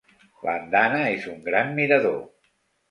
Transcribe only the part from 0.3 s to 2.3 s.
L'andana és un gran mirador.